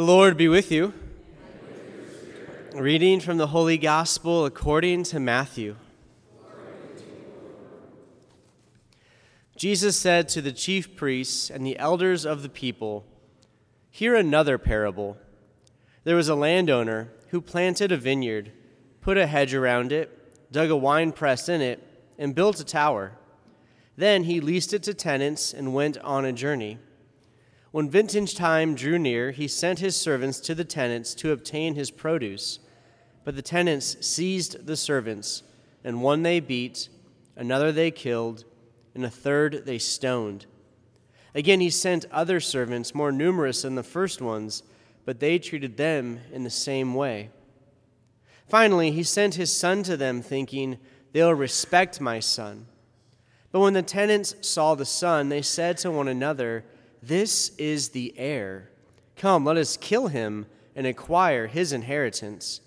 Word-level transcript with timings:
The 0.00 0.06
Lord 0.06 0.38
be 0.38 0.48
with 0.48 0.72
you. 0.72 0.94
Reading 2.72 3.20
from 3.20 3.36
the 3.36 3.48
Holy 3.48 3.76
Gospel 3.76 4.46
according 4.46 5.02
to 5.02 5.20
Matthew. 5.20 5.76
Jesus 9.58 9.98
said 9.98 10.30
to 10.30 10.40
the 10.40 10.52
chief 10.52 10.96
priests 10.96 11.50
and 11.50 11.66
the 11.66 11.78
elders 11.78 12.24
of 12.24 12.40
the 12.40 12.48
people, 12.48 13.04
Hear 13.90 14.14
another 14.14 14.56
parable. 14.56 15.18
There 16.04 16.16
was 16.16 16.30
a 16.30 16.34
landowner 16.34 17.12
who 17.28 17.42
planted 17.42 17.92
a 17.92 17.98
vineyard, 17.98 18.52
put 19.02 19.18
a 19.18 19.26
hedge 19.26 19.52
around 19.52 19.92
it, 19.92 20.50
dug 20.50 20.70
a 20.70 20.76
wine 20.76 21.12
press 21.12 21.46
in 21.46 21.60
it, 21.60 21.86
and 22.18 22.34
built 22.34 22.58
a 22.58 22.64
tower. 22.64 23.18
Then 23.98 24.24
he 24.24 24.40
leased 24.40 24.72
it 24.72 24.82
to 24.84 24.94
tenants 24.94 25.52
and 25.52 25.74
went 25.74 25.98
on 25.98 26.24
a 26.24 26.32
journey. 26.32 26.78
When 27.72 27.88
vintage 27.88 28.34
time 28.34 28.74
drew 28.74 28.98
near, 28.98 29.30
he 29.30 29.46
sent 29.46 29.78
his 29.78 29.94
servants 29.96 30.40
to 30.40 30.54
the 30.54 30.64
tenants 30.64 31.14
to 31.16 31.30
obtain 31.30 31.76
his 31.76 31.90
produce. 31.90 32.58
But 33.24 33.36
the 33.36 33.42
tenants 33.42 33.96
seized 34.04 34.66
the 34.66 34.76
servants, 34.76 35.44
and 35.84 36.02
one 36.02 36.22
they 36.22 36.40
beat, 36.40 36.88
another 37.36 37.70
they 37.70 37.92
killed, 37.92 38.44
and 38.94 39.04
a 39.04 39.10
third 39.10 39.66
they 39.66 39.78
stoned. 39.78 40.46
Again, 41.32 41.60
he 41.60 41.70
sent 41.70 42.06
other 42.10 42.40
servants, 42.40 42.92
more 42.92 43.12
numerous 43.12 43.62
than 43.62 43.76
the 43.76 43.84
first 43.84 44.20
ones, 44.20 44.64
but 45.04 45.20
they 45.20 45.38
treated 45.38 45.76
them 45.76 46.20
in 46.32 46.42
the 46.42 46.50
same 46.50 46.94
way. 46.94 47.30
Finally, 48.48 48.90
he 48.90 49.04
sent 49.04 49.36
his 49.36 49.56
son 49.56 49.84
to 49.84 49.96
them, 49.96 50.22
thinking, 50.22 50.78
They'll 51.12 51.34
respect 51.34 52.00
my 52.00 52.18
son. 52.18 52.66
But 53.52 53.60
when 53.60 53.74
the 53.74 53.82
tenants 53.82 54.34
saw 54.40 54.74
the 54.74 54.84
son, 54.84 55.28
they 55.28 55.42
said 55.42 55.76
to 55.78 55.90
one 55.90 56.08
another, 56.08 56.64
this 57.02 57.50
is 57.56 57.90
the 57.90 58.14
heir. 58.16 58.70
Come, 59.16 59.44
let 59.44 59.56
us 59.56 59.76
kill 59.76 60.08
him 60.08 60.46
and 60.74 60.86
acquire 60.86 61.46
his 61.46 61.72
inheritance. 61.72 62.60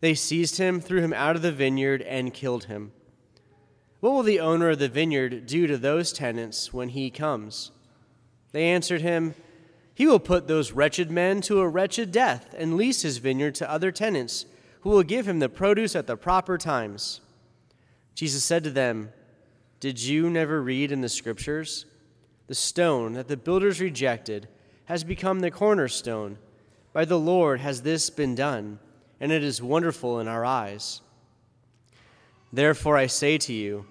They 0.00 0.14
seized 0.14 0.58
him, 0.58 0.80
threw 0.80 1.00
him 1.00 1.12
out 1.12 1.36
of 1.36 1.42
the 1.42 1.52
vineyard, 1.52 2.02
and 2.02 2.34
killed 2.34 2.64
him. 2.64 2.92
What 4.00 4.12
will 4.12 4.22
the 4.22 4.40
owner 4.40 4.70
of 4.70 4.78
the 4.78 4.88
vineyard 4.88 5.46
do 5.46 5.66
to 5.66 5.76
those 5.76 6.12
tenants 6.12 6.72
when 6.72 6.90
he 6.90 7.10
comes? 7.10 7.72
They 8.52 8.64
answered 8.64 9.00
him, 9.00 9.34
He 9.94 10.06
will 10.06 10.20
put 10.20 10.46
those 10.46 10.72
wretched 10.72 11.10
men 11.10 11.40
to 11.42 11.60
a 11.60 11.68
wretched 11.68 12.12
death 12.12 12.54
and 12.56 12.76
lease 12.76 13.02
his 13.02 13.18
vineyard 13.18 13.56
to 13.56 13.70
other 13.70 13.90
tenants, 13.90 14.46
who 14.82 14.90
will 14.90 15.02
give 15.02 15.26
him 15.26 15.40
the 15.40 15.48
produce 15.48 15.96
at 15.96 16.06
the 16.06 16.16
proper 16.16 16.56
times. 16.56 17.20
Jesus 18.14 18.44
said 18.44 18.62
to 18.64 18.70
them, 18.70 19.12
Did 19.80 20.00
you 20.00 20.30
never 20.30 20.62
read 20.62 20.92
in 20.92 21.00
the 21.00 21.08
scriptures? 21.08 21.84
The 22.48 22.54
stone 22.54 23.12
that 23.12 23.28
the 23.28 23.36
builders 23.36 23.80
rejected, 23.80 24.48
has 24.86 25.04
become 25.04 25.40
the 25.40 25.50
cornerstone. 25.50 26.38
By 26.92 27.04
the 27.04 27.18
Lord 27.18 27.60
has 27.60 27.82
this 27.82 28.10
been 28.10 28.34
done, 28.34 28.80
and 29.20 29.30
it 29.30 29.44
is 29.44 29.62
wonderful 29.62 30.18
in 30.18 30.26
our 30.26 30.44
eyes. 30.44 31.02
Therefore 32.52 32.96
I 32.96 33.06
say 33.06 33.36
to 33.38 33.52
you, 33.52 33.86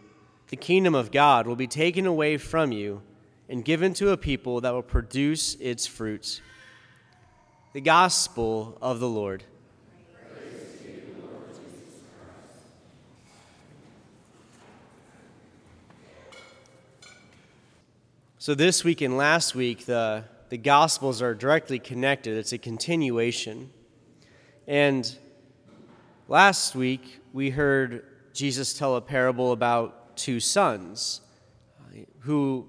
the 0.49 0.55
kingdom 0.55 0.95
of 0.95 1.11
God 1.11 1.45
will 1.45 1.55
be 1.55 1.67
taken 1.67 2.05
away 2.05 2.37
from 2.37 2.71
you 2.71 3.03
and 3.47 3.63
given 3.63 3.93
to 3.93 4.09
a 4.09 4.17
people 4.17 4.61
that 4.61 4.73
will 4.73 4.81
produce 4.81 5.55
its 5.55 5.85
fruits. 5.85 6.41
The 7.73 7.81
Gospel 7.81 8.77
of 8.81 8.99
the 8.99 9.07
Lord. 9.07 9.43
So, 18.47 18.55
this 18.55 18.85
week 18.85 19.01
and 19.01 19.17
last 19.17 19.55
week, 19.55 19.85
the, 19.85 20.23
the 20.47 20.57
Gospels 20.57 21.21
are 21.21 21.35
directly 21.35 21.79
connected. 21.79 22.37
It's 22.37 22.53
a 22.53 22.57
continuation. 22.57 23.71
And 24.65 25.13
last 26.29 26.73
week, 26.73 27.19
we 27.33 27.49
heard 27.49 28.05
Jesus 28.33 28.73
tell 28.73 28.95
a 28.95 29.01
parable 29.01 29.51
about 29.51 30.15
two 30.15 30.39
sons 30.39 31.19
uh, 31.77 32.03
who 32.19 32.65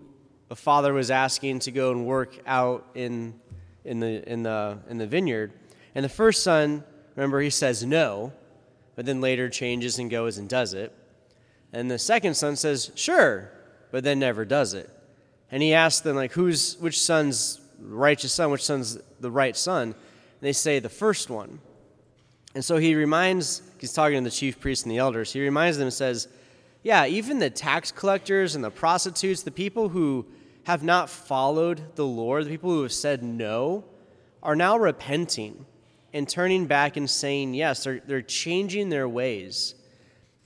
a 0.51 0.57
father 0.57 0.93
was 0.93 1.13
asking 1.13 1.61
to 1.61 1.71
go 1.71 1.93
and 1.93 2.05
work 2.05 2.37
out 2.45 2.85
in, 2.97 3.39
in, 3.85 4.01
the, 4.01 4.29
in, 4.29 4.43
the, 4.43 4.81
in 4.89 4.99
the 4.99 5.07
vineyard. 5.07 5.53
And 5.95 6.05
the 6.05 6.09
first 6.09 6.43
son, 6.43 6.83
remember, 7.15 7.41
he 7.41 7.51
says 7.51 7.85
no, 7.85 8.33
but 8.97 9.07
then 9.07 9.21
later 9.21 9.49
changes 9.49 10.01
and 10.01 10.11
goes 10.11 10.39
and 10.39 10.49
does 10.49 10.75
it. 10.75 10.93
And 11.73 11.89
the 11.89 12.01
second 12.01 12.35
son 12.35 12.57
says, 12.57 12.91
sure, 12.97 13.53
but 13.93 14.03
then 14.03 14.19
never 14.19 14.45
does 14.45 14.75
it 14.75 14.91
and 15.51 15.63
he 15.63 15.75
asked 15.75 16.05
them 16.05 16.17
like 16.17 16.33
who's 16.33 16.77
which 16.79 17.01
son's 17.01 17.61
righteous 17.81 18.33
son 18.33 18.51
which 18.51 18.65
son's 18.65 18.99
the 19.21 19.31
right 19.31 19.57
son? 19.57 19.89
And 19.89 19.95
they 20.41 20.53
say 20.53 20.79
the 20.79 20.89
first 20.89 21.31
one. 21.31 21.61
And 22.55 22.65
so 22.65 22.77
he 22.77 22.95
reminds 22.95 23.63
he's 23.79 23.93
talking 23.93 24.19
to 24.19 24.31
the 24.31 24.35
chief 24.35 24.59
priests 24.61 24.85
and 24.85 24.93
the 24.93 24.99
elders 24.99 25.33
he 25.33 25.41
reminds 25.41 25.79
them 25.79 25.87
and 25.87 25.95
says 25.95 26.29
yeah 26.83 27.07
even 27.07 27.39
the 27.39 27.51
tax 27.51 27.93
collectors 27.93 28.55
and 28.55 28.65
the 28.65 28.71
prostitutes 28.71 29.43
the 29.43 29.51
people 29.51 29.91
who 29.91 30.27
have 30.65 30.83
not 30.83 31.09
followed 31.09 31.95
the 31.95 32.05
lord 32.05 32.45
the 32.45 32.51
people 32.51 32.71
who 32.71 32.83
have 32.83 32.93
said 32.93 33.23
no 33.23 33.85
are 34.43 34.57
now 34.57 34.77
repenting 34.77 35.67
and 36.13 36.29
turning 36.29 36.67
back 36.67 36.97
and 36.97 37.09
saying 37.09 37.55
yes. 37.55 37.85
They're, 37.85 38.01
they're 38.05 38.23
changing 38.23 38.89
their 38.89 39.09
ways 39.09 39.75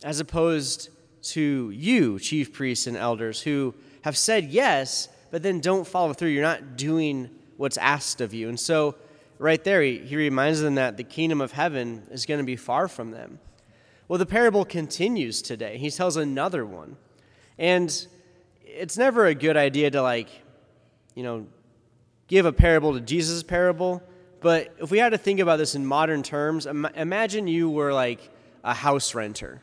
as 0.02 0.20
opposed 0.20 0.90
to 1.22 1.70
you 1.70 2.18
chief 2.18 2.52
priests 2.52 2.86
and 2.86 2.96
elders 2.96 3.40
who 3.40 3.74
have 4.02 4.16
said 4.16 4.50
yes, 4.50 5.08
but 5.30 5.42
then 5.42 5.60
don't 5.60 5.86
follow 5.86 6.12
through. 6.12 6.28
You're 6.28 6.42
not 6.42 6.76
doing 6.76 7.30
what's 7.56 7.78
asked 7.78 8.20
of 8.20 8.34
you. 8.34 8.48
And 8.48 8.58
so, 8.58 8.96
right 9.38 9.62
there, 9.64 9.82
he, 9.82 9.98
he 9.98 10.16
reminds 10.16 10.60
them 10.60 10.76
that 10.76 10.96
the 10.96 11.04
kingdom 11.04 11.40
of 11.40 11.52
heaven 11.52 12.02
is 12.10 12.26
going 12.26 12.38
to 12.38 12.44
be 12.44 12.56
far 12.56 12.88
from 12.88 13.10
them. 13.10 13.38
Well, 14.08 14.18
the 14.18 14.26
parable 14.26 14.64
continues 14.64 15.40
today. 15.40 15.78
He 15.78 15.90
tells 15.90 16.16
another 16.16 16.66
one. 16.66 16.96
And 17.58 18.06
it's 18.64 18.98
never 18.98 19.26
a 19.26 19.34
good 19.34 19.56
idea 19.56 19.90
to, 19.90 20.02
like, 20.02 20.28
you 21.14 21.22
know, 21.22 21.46
give 22.26 22.46
a 22.46 22.52
parable 22.52 22.94
to 22.94 23.00
Jesus' 23.00 23.42
parable. 23.42 24.02
But 24.40 24.74
if 24.78 24.90
we 24.90 24.98
had 24.98 25.10
to 25.10 25.18
think 25.18 25.38
about 25.38 25.56
this 25.56 25.74
in 25.74 25.86
modern 25.86 26.22
terms, 26.22 26.66
imagine 26.66 27.46
you 27.46 27.70
were 27.70 27.92
like 27.92 28.28
a 28.64 28.74
house 28.74 29.14
renter, 29.14 29.62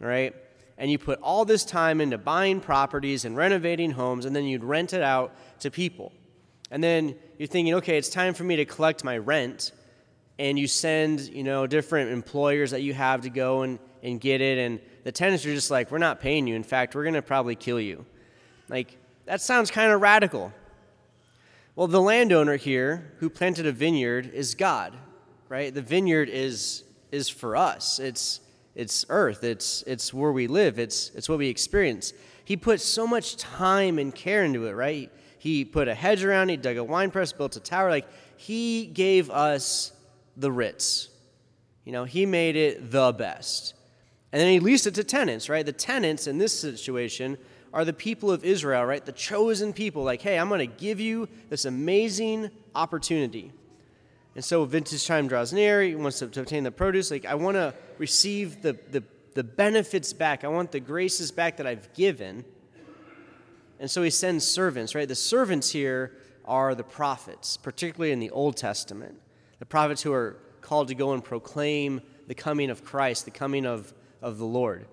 right? 0.00 0.34
And 0.78 0.90
you 0.90 0.98
put 0.98 1.20
all 1.20 1.44
this 1.44 1.64
time 1.64 2.00
into 2.00 2.18
buying 2.18 2.60
properties 2.60 3.24
and 3.24 3.36
renovating 3.36 3.92
homes, 3.92 4.26
and 4.26 4.36
then 4.36 4.44
you'd 4.44 4.64
rent 4.64 4.92
it 4.92 5.02
out 5.02 5.34
to 5.60 5.70
people. 5.70 6.12
And 6.70 6.82
then 6.82 7.14
you're 7.38 7.46
thinking, 7.46 7.74
okay, 7.74 7.96
it's 7.96 8.08
time 8.08 8.34
for 8.34 8.44
me 8.44 8.56
to 8.56 8.64
collect 8.64 9.04
my 9.04 9.18
rent, 9.18 9.72
and 10.38 10.58
you 10.58 10.66
send, 10.66 11.20
you 11.20 11.44
know, 11.44 11.66
different 11.66 12.10
employers 12.10 12.72
that 12.72 12.82
you 12.82 12.92
have 12.92 13.22
to 13.22 13.30
go 13.30 13.62
and, 13.62 13.78
and 14.02 14.20
get 14.20 14.40
it, 14.40 14.58
and 14.58 14.80
the 15.04 15.12
tenants 15.12 15.46
are 15.46 15.54
just 15.54 15.70
like, 15.70 15.90
we're 15.90 15.98
not 15.98 16.20
paying 16.20 16.46
you. 16.46 16.54
In 16.56 16.64
fact, 16.64 16.94
we're 16.94 17.04
going 17.04 17.14
to 17.14 17.22
probably 17.22 17.54
kill 17.54 17.80
you. 17.80 18.04
Like, 18.68 18.98
that 19.24 19.40
sounds 19.40 19.70
kind 19.70 19.92
of 19.92 20.00
radical. 20.00 20.52
Well, 21.76 21.86
the 21.86 22.00
landowner 22.00 22.56
here 22.56 23.12
who 23.18 23.30
planted 23.30 23.66
a 23.66 23.72
vineyard 23.72 24.30
is 24.34 24.54
God, 24.54 24.94
right? 25.48 25.72
The 25.72 25.82
vineyard 25.82 26.28
is, 26.28 26.84
is 27.12 27.28
for 27.28 27.56
us. 27.56 27.98
It's, 28.00 28.40
it's 28.76 29.06
earth, 29.08 29.42
it's, 29.42 29.82
it's 29.86 30.12
where 30.14 30.30
we 30.30 30.46
live, 30.46 30.78
it's, 30.78 31.10
it's 31.14 31.28
what 31.28 31.38
we 31.38 31.48
experience. 31.48 32.12
He 32.44 32.56
put 32.56 32.80
so 32.80 33.06
much 33.06 33.36
time 33.36 33.98
and 33.98 34.14
care 34.14 34.44
into 34.44 34.66
it, 34.66 34.72
right? 34.72 35.10
He 35.38 35.64
put 35.64 35.88
a 35.88 35.94
hedge 35.94 36.22
around 36.22 36.50
he 36.50 36.56
dug 36.56 36.76
a 36.76 36.84
wine 36.84 37.10
press, 37.10 37.32
built 37.32 37.56
a 37.56 37.60
tower. 37.60 37.90
Like, 37.90 38.06
he 38.36 38.86
gave 38.86 39.30
us 39.30 39.92
the 40.36 40.52
Ritz. 40.52 41.08
You 41.84 41.92
know, 41.92 42.04
he 42.04 42.26
made 42.26 42.54
it 42.54 42.90
the 42.90 43.12
best. 43.12 43.74
And 44.32 44.40
then 44.40 44.50
he 44.50 44.60
leased 44.60 44.86
it 44.86 44.94
to 44.96 45.04
tenants, 45.04 45.48
right? 45.48 45.64
The 45.64 45.72
tenants 45.72 46.26
in 46.26 46.36
this 46.36 46.58
situation 46.58 47.38
are 47.72 47.84
the 47.84 47.92
people 47.92 48.30
of 48.30 48.44
Israel, 48.44 48.84
right? 48.84 49.04
The 49.04 49.12
chosen 49.12 49.72
people. 49.72 50.02
Like, 50.02 50.20
hey, 50.20 50.38
I'm 50.38 50.48
going 50.48 50.58
to 50.58 50.66
give 50.66 51.00
you 51.00 51.28
this 51.48 51.64
amazing 51.64 52.50
opportunity. 52.74 53.52
And 54.36 54.44
so 54.44 54.66
vintage 54.66 55.06
time 55.06 55.28
draws 55.28 55.54
near. 55.54 55.82
He 55.82 55.94
wants 55.94 56.18
to, 56.18 56.28
to 56.28 56.42
obtain 56.42 56.62
the 56.62 56.70
produce. 56.70 57.10
Like, 57.10 57.24
I 57.24 57.34
want 57.34 57.56
to 57.56 57.74
receive 57.96 58.60
the, 58.60 58.78
the, 58.90 59.02
the 59.32 59.42
benefits 59.42 60.12
back. 60.12 60.44
I 60.44 60.48
want 60.48 60.72
the 60.72 60.78
graces 60.78 61.32
back 61.32 61.56
that 61.56 61.66
I've 61.66 61.92
given. 61.94 62.44
And 63.80 63.90
so 63.90 64.02
he 64.02 64.10
sends 64.10 64.46
servants, 64.46 64.94
right? 64.94 65.08
The 65.08 65.14
servants 65.14 65.70
here 65.70 66.18
are 66.44 66.74
the 66.74 66.84
prophets, 66.84 67.56
particularly 67.56 68.12
in 68.12 68.20
the 68.20 68.28
Old 68.28 68.58
Testament. 68.58 69.18
The 69.58 69.66
prophets 69.66 70.02
who 70.02 70.12
are 70.12 70.36
called 70.60 70.88
to 70.88 70.94
go 70.94 71.14
and 71.14 71.24
proclaim 71.24 72.02
the 72.26 72.34
coming 72.34 72.68
of 72.68 72.84
Christ, 72.84 73.24
the 73.24 73.30
coming 73.30 73.64
of, 73.64 73.94
of 74.20 74.36
the 74.36 74.44
Lord. 74.44 74.86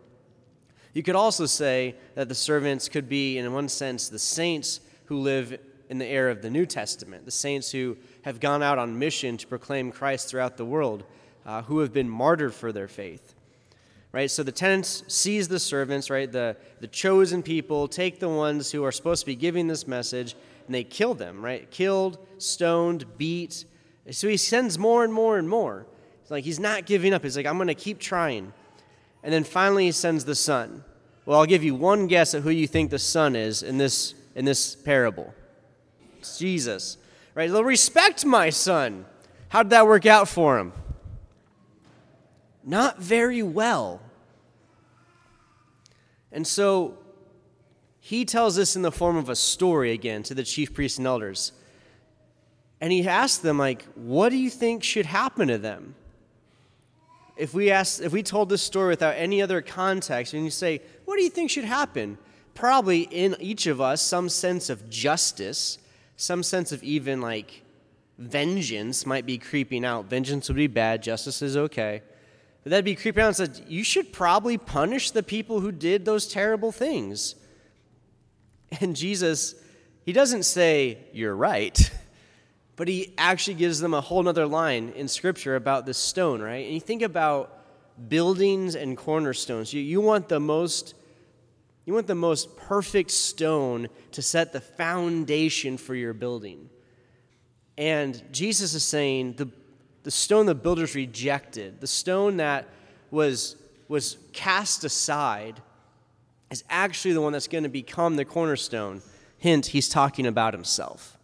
You 0.94 1.03
could 1.03 1.15
also 1.15 1.47
say 1.47 1.95
that 2.15 2.29
the 2.29 2.35
servants 2.35 2.88
could 2.88 3.09
be, 3.09 3.38
in 3.38 3.51
one 3.51 3.68
sense, 3.68 4.07
the 4.07 4.19
saints 4.19 4.79
who 5.06 5.19
live 5.19 5.59
in 5.94 6.00
the 6.00 6.07
era 6.07 6.31
of 6.31 6.42
the 6.42 6.50
New 6.50 6.66
Testament, 6.66 7.24
the 7.24 7.30
saints 7.30 7.69
who 7.69 7.95
have 8.24 8.40
gone 8.40 8.63
out 8.63 8.80
on 8.80 8.98
mission 8.98 9.38
to 9.38 9.45
proclaim 9.45 9.92
Christ 9.92 10.28
throughout 10.28 10.57
the 10.57 10.66
world, 10.66 11.04
uh, 11.45 11.62
who 11.62 11.81
have 11.81 11.94
been 11.94 12.10
martyred 12.10 12.56
for 12.56 12.72
their 12.72 12.88
faith. 12.88 13.36
Right? 14.12 14.31
So 14.31 14.42
the 14.42 14.51
tenants 14.51 15.04
seize 15.07 15.48
the 15.48 15.60
servants, 15.60 16.10
right? 16.10 16.31
The, 16.31 16.57
the 16.80 16.88
chosen 16.88 17.44
people 17.44 17.88
take 17.88 18.19
the 18.19 18.28
ones 18.28 18.72
who 18.72 18.84
are 18.84 18.92
supposed 18.92 19.19
to 19.19 19.28
be 19.28 19.36
giving 19.36 19.68
this 19.68 19.86
message 19.86 20.36
and 20.66 20.74
they 20.74 20.84
kill 20.84 21.13
them, 21.13 21.45
right? 21.45 21.69
Killed, 21.69 22.18
stoned, 22.40 23.06
beat, 23.19 23.63
So 24.10 24.28
he 24.28 24.38
sends 24.38 24.80
more 24.80 25.04
and 25.04 25.13
more 25.13 25.38
and 25.38 25.48
more. 25.48 25.86
It's 26.24 26.31
like 26.31 26.44
he's 26.44 26.60
not 26.60 26.88
giving 26.88 27.13
up. 27.13 27.22
He's 27.22 27.38
like, 27.38 27.45
I'm 27.45 27.57
going 27.57 27.68
to 27.68 27.75
keep 27.75 28.00
trying. 28.00 28.51
And 29.22 29.31
then 29.31 29.44
finally 29.44 29.86
he 29.86 29.92
sends 29.92 30.25
the 30.25 30.34
son. 30.34 30.84
Well, 31.28 31.40
I'll 31.40 31.45
give 31.45 31.63
you 31.63 31.75
one 31.75 32.07
guess 32.07 32.34
at 32.34 32.42
who 32.42 32.50
you 32.50 32.66
think 32.66 32.90
the 32.90 32.98
son 32.98 33.36
is 33.36 33.62
in 33.62 33.78
this, 33.78 34.16
in 34.34 34.45
this 34.45 34.75
parable. 34.75 35.36
Jesus. 36.37 36.97
Right? 37.35 37.49
They'll 37.49 37.63
respect 37.63 38.25
my 38.25 38.49
son. 38.49 39.05
How 39.49 39.63
did 39.63 39.71
that 39.71 39.87
work 39.87 40.05
out 40.05 40.27
for 40.27 40.57
him? 40.59 40.73
Not 42.63 42.99
very 42.99 43.43
well. 43.43 44.01
And 46.31 46.47
so 46.47 46.97
he 47.99 48.25
tells 48.25 48.55
this 48.55 48.75
in 48.75 48.81
the 48.81 48.91
form 48.91 49.15
of 49.15 49.29
a 49.29 49.35
story 49.35 49.91
again 49.91 50.23
to 50.23 50.33
the 50.33 50.43
chief 50.43 50.73
priests 50.73 50.97
and 50.97 51.07
elders. 51.07 51.51
And 52.81 52.91
he 52.91 53.07
asks 53.07 53.37
them, 53.37 53.57
like, 53.57 53.83
what 53.95 54.29
do 54.29 54.37
you 54.37 54.49
think 54.49 54.83
should 54.83 55.05
happen 55.05 55.47
to 55.47 55.57
them? 55.57 55.95
If 57.37 57.53
we 57.53 57.71
asked, 57.71 58.01
if 58.01 58.11
we 58.11 58.21
told 58.23 58.49
this 58.49 58.61
story 58.61 58.89
without 58.89 59.15
any 59.15 59.41
other 59.41 59.61
context, 59.61 60.33
and 60.33 60.43
you 60.43 60.51
say, 60.51 60.81
what 61.05 61.15
do 61.15 61.23
you 61.23 61.29
think 61.29 61.49
should 61.49 61.63
happen? 61.63 62.17
Probably 62.53 63.01
in 63.01 63.35
each 63.39 63.67
of 63.67 63.79
us, 63.79 64.01
some 64.01 64.29
sense 64.29 64.69
of 64.69 64.89
justice, 64.89 65.77
some 66.15 66.44
sense 66.44 66.71
of 66.71 66.83
even 66.83 67.21
like 67.21 67.63
vengeance 68.18 69.06
might 69.06 69.25
be 69.25 69.38
creeping 69.38 69.83
out. 69.86 70.06
Vengeance 70.06 70.48
would 70.48 70.57
be 70.57 70.68
bad, 70.68 71.04
justice 71.04 71.42
is 71.42 71.57
okay. 71.57 72.01
But 72.63 72.69
that'd 72.69 72.86
be 72.86 72.95
creeping 72.95 73.24
out 73.24 73.27
and 73.27 73.36
said, 73.36 73.65
you 73.68 73.83
should 73.83 74.13
probably 74.13 74.57
punish 74.57 75.12
the 75.12 75.24
people 75.24 75.60
who 75.60 75.71
did 75.71 76.06
those 76.06 76.27
terrible 76.27 76.71
things. 76.71 77.36
And 78.80 78.95
Jesus, 78.95 79.56
he 80.06 80.13
doesn't 80.13 80.44
say, 80.44 81.00
you're 81.12 81.36
right, 81.36 81.92
but 82.75 82.88
he 82.88 83.13
actually 83.18 83.56
gives 83.56 83.80
them 83.80 83.94
a 83.94 84.01
whole 84.01 84.27
other 84.27 84.45
line 84.45 84.94
in 84.95 85.07
Scripture 85.07 85.56
about 85.56 85.86
the 85.86 85.94
stone, 85.94 86.42
right? 86.42 86.66
And 86.66 86.74
you 86.74 86.80
think 86.80 87.01
about 87.01 87.59
buildings 88.07 88.75
and 88.75 88.98
cornerstones. 88.98 89.74
You, 89.74 89.81
you 89.81 90.01
want 90.01 90.30
the 90.30 90.39
most 90.39 90.95
you 91.85 91.94
want 91.94 92.07
the 92.07 92.15
most 92.15 92.56
perfect 92.56 93.12
stone 93.12 93.89
to 94.12 94.21
set 94.21 94.53
the 94.53 94.62
foundation 94.62 95.77
for 95.77 95.95
your 95.95 96.13
building. 96.13 96.69
And 97.77 98.21
Jesus 98.31 98.74
is 98.74 98.83
saying 98.83 99.33
the, 99.33 99.50
the 100.03 100.12
stone 100.12 100.45
the 100.45 100.56
builders 100.56 100.95
rejected, 100.95 101.81
the 101.81 101.88
stone 101.88 102.38
that 102.38 102.68
was, 103.12 103.56
was 103.88 104.18
cast 104.31 104.83
aside, 104.83 105.62
is 106.51 106.63
actually 106.69 107.13
the 107.13 107.21
one 107.21 107.33
that's 107.33 107.47
going 107.47 107.63
to 107.63 107.69
become 107.69 108.15
the 108.15 108.25
cornerstone. 108.25 109.01
Hint, 109.38 109.68
he's 109.68 109.89
talking 109.89 110.25
about 110.25 110.53
himself. 110.53 111.18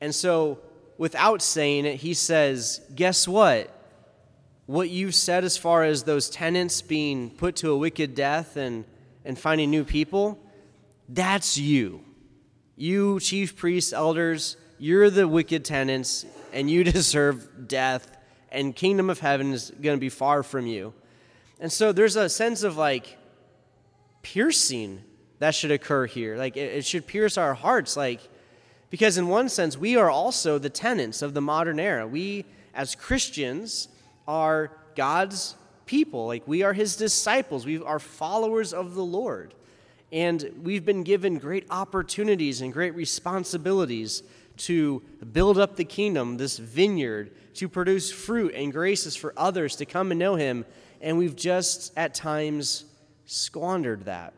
And 0.00 0.14
so, 0.14 0.58
without 0.96 1.42
saying 1.42 1.84
it, 1.84 1.96
he 1.96 2.14
says, 2.14 2.80
Guess 2.94 3.28
what? 3.28 3.74
What 4.70 4.88
you've 4.88 5.16
said 5.16 5.42
as 5.42 5.56
far 5.56 5.82
as 5.82 6.04
those 6.04 6.30
tenants 6.30 6.80
being 6.80 7.30
put 7.30 7.56
to 7.56 7.72
a 7.72 7.76
wicked 7.76 8.14
death 8.14 8.56
and, 8.56 8.84
and 9.24 9.36
finding 9.36 9.68
new 9.68 9.82
people, 9.82 10.38
that's 11.08 11.58
you. 11.58 12.04
You, 12.76 13.18
chief 13.18 13.56
priests, 13.56 13.92
elders, 13.92 14.56
you're 14.78 15.10
the 15.10 15.26
wicked 15.26 15.64
tenants, 15.64 16.24
and 16.52 16.70
you 16.70 16.84
deserve 16.92 17.66
death, 17.66 18.16
and 18.52 18.76
kingdom 18.76 19.10
of 19.10 19.18
heaven 19.18 19.52
is 19.52 19.72
going 19.82 19.96
to 19.96 20.00
be 20.00 20.08
far 20.08 20.44
from 20.44 20.68
you. 20.68 20.94
And 21.58 21.72
so 21.72 21.90
there's 21.90 22.14
a 22.14 22.28
sense 22.28 22.62
of 22.62 22.76
like 22.76 23.18
piercing 24.22 25.02
that 25.40 25.56
should 25.56 25.72
occur 25.72 26.06
here. 26.06 26.36
Like 26.36 26.56
it, 26.56 26.76
it 26.76 26.84
should 26.84 27.08
pierce 27.08 27.36
our 27.36 27.54
hearts. 27.54 27.96
Like, 27.96 28.20
because 28.88 29.18
in 29.18 29.26
one 29.26 29.48
sense, 29.48 29.76
we 29.76 29.96
are 29.96 30.08
also 30.08 30.58
the 30.58 30.70
tenants 30.70 31.22
of 31.22 31.34
the 31.34 31.40
modern 31.40 31.80
era. 31.80 32.06
We, 32.06 32.44
as 32.72 32.94
Christians, 32.94 33.88
are 34.30 34.70
God's 34.94 35.56
people. 35.86 36.26
Like 36.28 36.46
we 36.46 36.62
are 36.62 36.72
his 36.72 36.94
disciples. 36.94 37.66
We 37.66 37.82
are 37.82 37.98
followers 37.98 38.72
of 38.72 38.94
the 38.94 39.04
Lord. 39.04 39.54
And 40.12 40.52
we've 40.62 40.84
been 40.84 41.02
given 41.02 41.38
great 41.38 41.66
opportunities 41.68 42.60
and 42.60 42.72
great 42.72 42.94
responsibilities 42.94 44.22
to 44.58 45.02
build 45.32 45.58
up 45.58 45.74
the 45.74 45.84
kingdom, 45.84 46.36
this 46.36 46.58
vineyard, 46.58 47.32
to 47.54 47.68
produce 47.68 48.12
fruit 48.12 48.54
and 48.54 48.72
graces 48.72 49.16
for 49.16 49.34
others 49.36 49.74
to 49.76 49.84
come 49.84 50.12
and 50.12 50.20
know 50.20 50.36
him. 50.36 50.64
And 51.00 51.18
we've 51.18 51.36
just 51.36 51.92
at 51.96 52.14
times 52.14 52.84
squandered 53.26 54.04
that. 54.04 54.32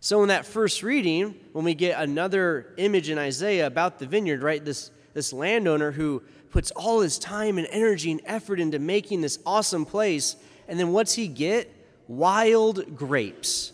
So, 0.00 0.22
in 0.22 0.28
that 0.28 0.46
first 0.46 0.82
reading, 0.82 1.34
when 1.52 1.64
we 1.64 1.74
get 1.74 2.00
another 2.00 2.74
image 2.76 3.10
in 3.10 3.18
Isaiah 3.18 3.66
about 3.66 3.98
the 3.98 4.06
vineyard, 4.06 4.42
right, 4.42 4.64
this, 4.64 4.90
this 5.14 5.32
landowner 5.32 5.90
who 5.92 6.22
puts 6.50 6.70
all 6.72 7.00
his 7.00 7.18
time 7.18 7.58
and 7.58 7.66
energy 7.70 8.10
and 8.12 8.20
effort 8.24 8.60
into 8.60 8.78
making 8.78 9.20
this 9.20 9.38
awesome 9.44 9.84
place, 9.84 10.36
and 10.68 10.78
then 10.78 10.92
what's 10.92 11.14
he 11.14 11.28
get? 11.28 11.72
Wild 12.08 12.96
grapes. 12.96 13.72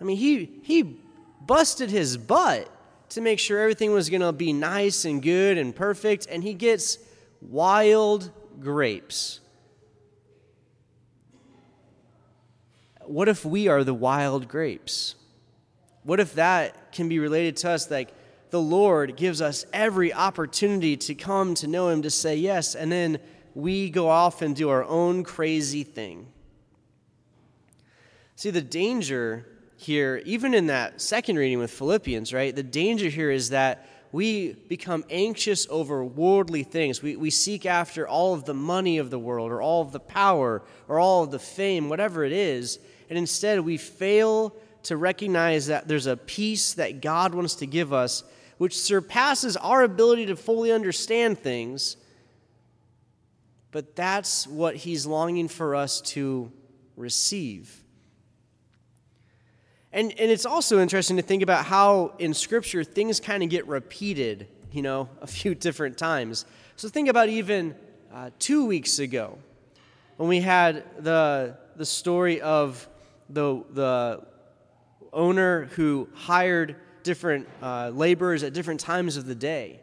I 0.00 0.04
mean, 0.04 0.16
he, 0.16 0.60
he 0.62 0.98
busted 1.46 1.90
his 1.90 2.16
butt 2.16 2.70
to 3.10 3.20
make 3.20 3.38
sure 3.38 3.60
everything 3.60 3.92
was 3.92 4.10
going 4.10 4.20
to 4.20 4.32
be 4.32 4.52
nice 4.52 5.04
and 5.04 5.22
good 5.22 5.56
and 5.56 5.74
perfect, 5.74 6.26
and 6.30 6.42
he 6.42 6.52
gets 6.54 6.98
wild 7.40 8.30
grapes. 8.60 9.40
what 13.06 13.28
if 13.28 13.44
we 13.44 13.68
are 13.68 13.84
the 13.84 13.94
wild 13.94 14.48
grapes? 14.48 15.14
What 16.06 16.20
if 16.20 16.34
that 16.34 16.92
can 16.92 17.08
be 17.08 17.18
related 17.18 17.56
to 17.58 17.70
us? 17.70 17.90
Like 17.90 18.14
the 18.50 18.60
Lord 18.60 19.16
gives 19.16 19.42
us 19.42 19.66
every 19.72 20.14
opportunity 20.14 20.96
to 20.98 21.16
come 21.16 21.54
to 21.56 21.66
know 21.66 21.88
Him, 21.88 22.02
to 22.02 22.10
say 22.10 22.36
yes, 22.36 22.76
and 22.76 22.92
then 22.92 23.18
we 23.56 23.90
go 23.90 24.08
off 24.08 24.40
and 24.40 24.54
do 24.54 24.68
our 24.68 24.84
own 24.84 25.24
crazy 25.24 25.82
thing. 25.82 26.28
See, 28.36 28.50
the 28.50 28.62
danger 28.62 29.48
here, 29.78 30.22
even 30.24 30.54
in 30.54 30.68
that 30.68 31.00
second 31.00 31.36
reading 31.36 31.58
with 31.58 31.72
Philippians, 31.72 32.32
right? 32.32 32.54
The 32.54 32.62
danger 32.62 33.08
here 33.08 33.32
is 33.32 33.50
that 33.50 33.88
we 34.12 34.52
become 34.52 35.04
anxious 35.10 35.66
over 35.68 36.04
worldly 36.04 36.62
things. 36.62 37.02
We, 37.02 37.16
we 37.16 37.30
seek 37.30 37.66
after 37.66 38.06
all 38.06 38.32
of 38.32 38.44
the 38.44 38.54
money 38.54 38.98
of 38.98 39.10
the 39.10 39.18
world, 39.18 39.50
or 39.50 39.60
all 39.60 39.82
of 39.82 39.90
the 39.90 39.98
power, 39.98 40.62
or 40.86 41.00
all 41.00 41.24
of 41.24 41.32
the 41.32 41.40
fame, 41.40 41.88
whatever 41.88 42.24
it 42.24 42.32
is 42.32 42.78
and 43.08 43.18
instead 43.18 43.60
we 43.60 43.76
fail 43.76 44.54
to 44.86 44.96
recognize 44.96 45.66
that 45.66 45.88
there's 45.88 46.06
a 46.06 46.16
peace 46.16 46.74
that 46.74 47.00
God 47.00 47.34
wants 47.34 47.56
to 47.56 47.66
give 47.66 47.92
us 47.92 48.24
which 48.58 48.78
surpasses 48.78 49.56
our 49.56 49.82
ability 49.82 50.26
to 50.26 50.36
fully 50.36 50.72
understand 50.72 51.38
things. 51.38 51.96
But 53.70 53.94
that's 53.94 54.46
what 54.46 54.76
He's 54.76 55.06
longing 55.06 55.48
for 55.48 55.74
us 55.74 56.00
to 56.02 56.50
receive. 56.96 57.82
And, 59.92 60.12
and 60.18 60.30
it's 60.30 60.46
also 60.46 60.80
interesting 60.80 61.16
to 61.16 61.22
think 61.22 61.42
about 61.42 61.64
how 61.64 62.14
in 62.18 62.32
Scripture 62.32 62.84
things 62.84 63.20
kind 63.20 63.42
of 63.42 63.50
get 63.50 63.66
repeated, 63.66 64.48
you 64.72 64.82
know, 64.82 65.08
a 65.20 65.26
few 65.26 65.54
different 65.54 65.98
times. 65.98 66.46
So 66.76 66.88
think 66.88 67.08
about 67.08 67.28
even 67.28 67.74
uh, 68.12 68.30
two 68.38 68.66
weeks 68.66 68.98
ago 68.98 69.38
when 70.16 70.28
we 70.28 70.40
had 70.40 70.84
the, 71.04 71.58
the 71.76 71.84
story 71.84 72.40
of 72.40 72.88
the, 73.28 73.62
the 73.70 74.22
owner 75.12 75.64
who 75.76 76.08
hired 76.14 76.76
different 77.02 77.48
uh, 77.62 77.90
laborers 77.90 78.42
at 78.42 78.52
different 78.52 78.80
times 78.80 79.16
of 79.16 79.26
the 79.26 79.34
day, 79.34 79.80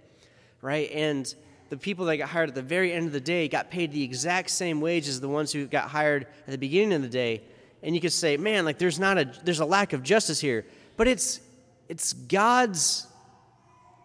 right? 0.62 0.90
And 0.92 1.34
the 1.70 1.78
people 1.78 2.06
that 2.06 2.18
got 2.18 2.30
hired 2.30 2.50
at 2.50 2.56
the 2.56 2.62
very 2.62 2.94
end 2.94 3.08
of 3.08 3.14
the 3.14 3.22
day 3.22 3.48
got 3.48 3.72
paid 3.72 3.92
the 3.92 4.04
exact 4.04 4.50
same 4.50 4.82
wage 4.82 5.08
as 5.08 5.20
the 5.22 5.30
ones 5.30 5.52
who 5.52 5.66
got 5.66 5.90
hired 5.90 6.28
at 6.46 6.52
the 6.52 6.58
beginning 6.58 6.94
of 6.94 7.02
the 7.02 7.10
day. 7.10 7.42
And 7.82 7.96
you 7.96 8.02
could 8.02 8.14
say, 8.14 8.38
man, 8.38 8.66
like 8.66 8.78
there's 8.78 9.00
not 9.00 9.18
a 9.18 9.32
there's 9.44 9.60
a 9.60 9.66
lack 9.66 9.94
of 9.94 10.04
justice 10.04 10.40
here. 10.40 10.66
But 10.98 11.08
it's 11.08 11.40
it's 11.90 12.14
God's 12.14 13.08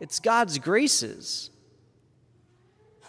it's 0.01 0.19
God's 0.21 0.59
graces. 0.59 1.51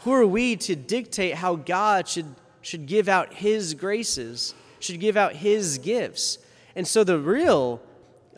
Who 0.01 0.13
are 0.13 0.25
we 0.25 0.56
to 0.58 0.75
dictate 0.75 1.36
how 1.36 1.56
God 1.56 2.08
should 2.08 2.36
should 2.62 2.86
give 2.86 3.08
out 3.08 3.34
his 3.34 3.74
graces? 3.74 4.54
should 4.80 5.00
give 5.00 5.18
out 5.18 5.34
his 5.34 5.78
gifts. 5.78 6.39
And 6.75 6.88
so 6.88 7.04
the 7.04 7.20
real, 7.20 7.82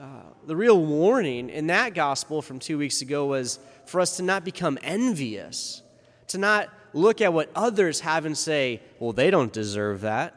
uh, 0.01 0.23
the 0.47 0.55
real 0.55 0.83
warning 0.83 1.49
in 1.51 1.67
that 1.67 1.93
gospel 1.93 2.41
from 2.41 2.57
two 2.57 2.75
weeks 2.75 3.03
ago 3.03 3.27
was 3.27 3.59
for 3.85 4.01
us 4.01 4.17
to 4.17 4.23
not 4.23 4.43
become 4.43 4.79
envious, 4.81 5.83
to 6.27 6.39
not 6.39 6.69
look 6.93 7.21
at 7.21 7.31
what 7.33 7.51
others 7.55 7.99
have 7.99 8.25
and 8.25 8.35
say, 8.35 8.81
well, 8.99 9.13
they 9.13 9.29
don't 9.29 9.53
deserve 9.53 10.01
that. 10.01 10.35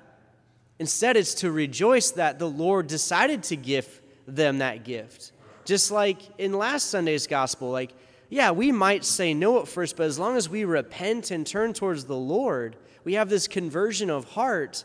Instead, 0.78 1.16
it's 1.16 1.32
to 1.32 1.50
rejoice 1.50 2.10
that 2.10 2.38
the 2.38 2.48
Lord 2.48 2.88
decided 2.88 3.42
to 3.44 3.56
give 3.56 4.02
them 4.26 4.58
that 4.58 4.84
gift. 4.84 5.32
Just 5.64 5.90
like 5.90 6.20
in 6.36 6.52
last 6.52 6.90
Sunday's 6.90 7.26
gospel, 7.26 7.70
like, 7.70 7.94
yeah, 8.28 8.50
we 8.50 8.70
might 8.70 9.02
say 9.02 9.32
no 9.32 9.60
at 9.60 9.68
first, 9.68 9.96
but 9.96 10.04
as 10.04 10.18
long 10.18 10.36
as 10.36 10.46
we 10.46 10.66
repent 10.66 11.30
and 11.30 11.46
turn 11.46 11.72
towards 11.72 12.04
the 12.04 12.16
Lord, 12.16 12.76
we 13.02 13.14
have 13.14 13.30
this 13.30 13.48
conversion 13.48 14.10
of 14.10 14.26
heart 14.26 14.84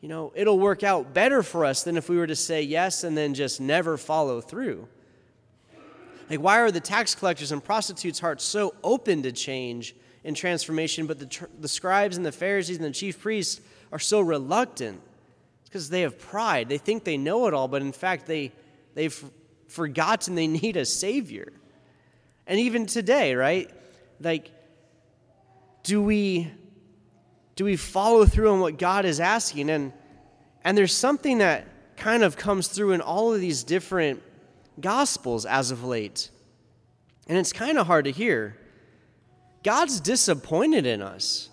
you 0.00 0.08
know, 0.08 0.32
it'll 0.36 0.58
work 0.58 0.82
out 0.82 1.12
better 1.12 1.42
for 1.42 1.64
us 1.64 1.82
than 1.82 1.96
if 1.96 2.08
we 2.08 2.16
were 2.16 2.26
to 2.26 2.36
say 2.36 2.62
yes 2.62 3.04
and 3.04 3.16
then 3.16 3.34
just 3.34 3.60
never 3.60 3.96
follow 3.96 4.40
through. 4.40 4.86
Like, 6.30 6.40
why 6.40 6.60
are 6.60 6.70
the 6.70 6.80
tax 6.80 7.14
collectors 7.14 7.52
and 7.52 7.64
prostitutes' 7.64 8.20
hearts 8.20 8.44
so 8.44 8.74
open 8.84 9.22
to 9.22 9.32
change 9.32 9.96
and 10.24 10.36
transformation, 10.36 11.06
but 11.06 11.18
the, 11.18 11.48
the 11.58 11.68
scribes 11.68 12.16
and 12.16 12.24
the 12.24 12.32
Pharisees 12.32 12.76
and 12.76 12.84
the 12.84 12.90
chief 12.90 13.18
priests 13.18 13.60
are 13.90 13.98
so 13.98 14.20
reluctant? 14.20 15.00
It's 15.62 15.70
because 15.70 15.88
they 15.88 16.02
have 16.02 16.18
pride. 16.18 16.68
They 16.68 16.78
think 16.78 17.04
they 17.04 17.16
know 17.16 17.46
it 17.46 17.54
all, 17.54 17.66
but 17.66 17.82
in 17.82 17.92
fact, 17.92 18.26
they, 18.26 18.52
they've 18.94 19.24
forgotten 19.68 20.34
they 20.34 20.46
need 20.46 20.76
a 20.76 20.84
Savior. 20.84 21.52
And 22.46 22.60
even 22.60 22.86
today, 22.86 23.34
right? 23.34 23.70
Like, 24.20 24.50
do 25.82 26.02
we 26.02 26.52
do 27.58 27.64
we 27.64 27.74
follow 27.74 28.24
through 28.24 28.52
on 28.52 28.60
what 28.60 28.78
God 28.78 29.04
is 29.04 29.18
asking? 29.18 29.68
And 29.68 29.92
and 30.62 30.78
there's 30.78 30.94
something 30.94 31.38
that 31.38 31.66
kind 31.96 32.22
of 32.22 32.36
comes 32.36 32.68
through 32.68 32.92
in 32.92 33.00
all 33.00 33.34
of 33.34 33.40
these 33.40 33.64
different 33.64 34.22
gospels 34.80 35.44
as 35.44 35.72
of 35.72 35.82
late. 35.82 36.30
And 37.26 37.36
it's 37.36 37.52
kind 37.52 37.76
of 37.76 37.88
hard 37.88 38.04
to 38.04 38.12
hear. 38.12 38.56
God's 39.64 39.98
disappointed 39.98 40.86
in 40.86 41.02
us. 41.02 41.48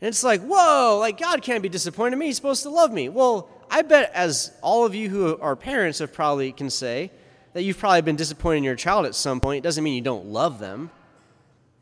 And 0.00 0.08
it's 0.08 0.24
like, 0.24 0.40
whoa, 0.40 0.98
like 0.98 1.20
God 1.20 1.42
can't 1.42 1.62
be 1.62 1.68
disappointed 1.68 2.14
in 2.14 2.18
me. 2.18 2.26
He's 2.26 2.36
supposed 2.36 2.64
to 2.64 2.70
love 2.70 2.92
me. 2.92 3.08
Well, 3.08 3.48
I 3.70 3.82
bet 3.82 4.10
as 4.14 4.50
all 4.62 4.84
of 4.84 4.96
you 4.96 5.08
who 5.08 5.38
are 5.38 5.54
parents 5.54 6.00
have 6.00 6.12
probably 6.12 6.50
can 6.50 6.70
say 6.70 7.12
that 7.52 7.62
you've 7.62 7.78
probably 7.78 8.02
been 8.02 8.16
disappointed 8.16 8.58
in 8.58 8.64
your 8.64 8.74
child 8.74 9.06
at 9.06 9.14
some 9.14 9.40
point. 9.40 9.58
It 9.58 9.62
doesn't 9.62 9.84
mean 9.84 9.94
you 9.94 10.00
don't 10.00 10.26
love 10.26 10.58
them, 10.58 10.90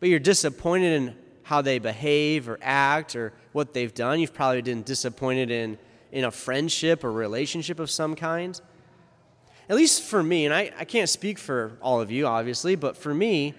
but 0.00 0.10
you're 0.10 0.18
disappointed 0.18 0.92
in 0.92 1.16
how 1.46 1.62
they 1.62 1.78
behave 1.78 2.48
or 2.48 2.58
act 2.60 3.14
or 3.14 3.32
what 3.52 3.72
they've 3.72 3.94
done. 3.94 4.18
You've 4.18 4.34
probably 4.34 4.62
been 4.62 4.82
disappointed 4.82 5.48
in, 5.48 5.78
in 6.10 6.24
a 6.24 6.30
friendship 6.32 7.04
or 7.04 7.12
relationship 7.12 7.78
of 7.78 7.88
some 7.88 8.16
kind. 8.16 8.60
At 9.68 9.76
least 9.76 10.02
for 10.02 10.24
me, 10.24 10.44
and 10.44 10.52
I, 10.52 10.72
I 10.76 10.84
can't 10.84 11.08
speak 11.08 11.38
for 11.38 11.78
all 11.80 12.00
of 12.00 12.10
you, 12.10 12.26
obviously, 12.26 12.74
but 12.74 12.96
for 12.96 13.14
me, 13.14 13.54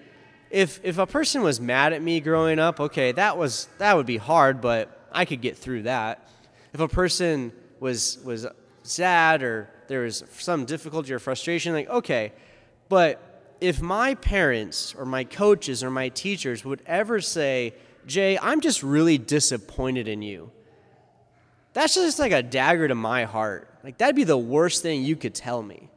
if, 0.50 0.80
if 0.82 0.98
a 0.98 1.06
person 1.06 1.40
was 1.40 1.62
mad 1.62 1.94
at 1.94 2.02
me 2.02 2.20
growing 2.20 2.58
up, 2.58 2.78
okay, 2.78 3.12
that, 3.12 3.38
was, 3.38 3.68
that 3.78 3.96
would 3.96 4.04
be 4.06 4.18
hard, 4.18 4.60
but 4.60 5.08
I 5.10 5.24
could 5.24 5.40
get 5.40 5.56
through 5.56 5.84
that. 5.84 6.28
If 6.74 6.80
a 6.80 6.88
person 6.88 7.52
was, 7.80 8.18
was 8.22 8.46
sad 8.82 9.42
or 9.42 9.70
there 9.88 10.02
was 10.02 10.24
some 10.32 10.66
difficulty 10.66 11.14
or 11.14 11.18
frustration, 11.18 11.72
like, 11.72 11.88
okay, 11.88 12.32
but 12.90 13.18
if 13.60 13.80
my 13.80 14.14
parents 14.14 14.94
or 14.96 15.04
my 15.04 15.24
coaches 15.24 15.82
or 15.82 15.90
my 15.90 16.08
teachers 16.08 16.64
would 16.64 16.82
ever 16.86 17.20
say, 17.20 17.74
Jay, 18.06 18.38
I'm 18.38 18.60
just 18.60 18.82
really 18.82 19.18
disappointed 19.18 20.08
in 20.08 20.22
you, 20.22 20.50
that's 21.72 21.94
just 21.94 22.18
like 22.18 22.32
a 22.32 22.42
dagger 22.42 22.88
to 22.88 22.94
my 22.94 23.24
heart. 23.24 23.68
Like, 23.84 23.98
that'd 23.98 24.16
be 24.16 24.24
the 24.24 24.38
worst 24.38 24.82
thing 24.82 25.04
you 25.04 25.16
could 25.16 25.34
tell 25.34 25.62
me. 25.62 25.90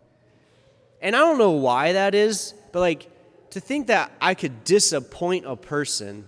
And 1.01 1.15
I 1.15 1.20
don't 1.20 1.38
know 1.38 1.51
why 1.51 1.94
that 1.94 2.13
is, 2.13 2.53
but 2.72 2.80
like, 2.80 3.10
to 3.51 3.60
think 3.60 3.88
that 3.88 4.12
I 4.22 4.34
could 4.34 4.63
disappoint 4.63 5.46
a 5.46 5.56
person, 5.56 6.25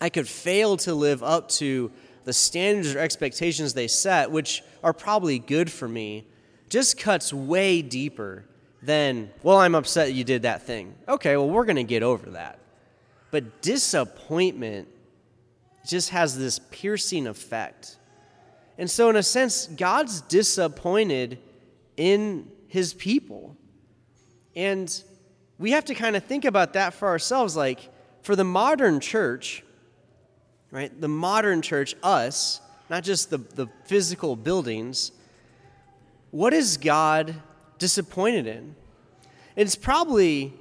I 0.00 0.08
could 0.08 0.28
fail 0.28 0.76
to 0.78 0.94
live 0.94 1.22
up 1.22 1.48
to 1.50 1.90
the 2.24 2.32
standards 2.32 2.94
or 2.94 2.98
expectations 2.98 3.74
they 3.74 3.88
set, 3.88 4.30
which 4.30 4.62
are 4.82 4.92
probably 4.92 5.38
good 5.38 5.70
for 5.70 5.88
me, 5.88 6.26
just 6.68 6.98
cuts 6.98 7.32
way 7.32 7.82
deeper 7.82 8.44
then, 8.82 9.30
well, 9.42 9.58
I'm 9.58 9.74
upset 9.74 10.14
you 10.14 10.24
did 10.24 10.42
that 10.42 10.62
thing. 10.62 10.94
Okay, 11.06 11.36
well, 11.36 11.48
we're 11.48 11.64
going 11.64 11.76
to 11.76 11.84
get 11.84 12.02
over 12.02 12.30
that. 12.30 12.58
But 13.30 13.62
disappointment 13.62 14.88
just 15.86 16.10
has 16.10 16.38
this 16.38 16.58
piercing 16.70 17.26
effect. 17.26 17.96
And 18.78 18.90
so, 18.90 19.10
in 19.10 19.16
a 19.16 19.22
sense, 19.22 19.66
God's 19.66 20.22
disappointed 20.22 21.38
in 21.96 22.50
his 22.68 22.94
people. 22.94 23.56
And 24.56 25.02
we 25.58 25.72
have 25.72 25.84
to 25.86 25.94
kind 25.94 26.16
of 26.16 26.24
think 26.24 26.44
about 26.44 26.72
that 26.72 26.94
for 26.94 27.08
ourselves. 27.08 27.56
Like, 27.56 27.80
for 28.22 28.34
the 28.34 28.44
modern 28.44 29.00
church, 29.00 29.62
right, 30.70 30.98
the 30.98 31.08
modern 31.08 31.60
church, 31.60 31.94
us, 32.02 32.60
not 32.88 33.04
just 33.04 33.28
the, 33.28 33.38
the 33.38 33.68
physical 33.84 34.36
buildings, 34.36 35.12
what 36.30 36.52
is 36.54 36.76
God 36.76 37.34
disappointed 37.80 38.46
in. 38.46 38.76
It's 39.56 39.74
probably 39.74 40.54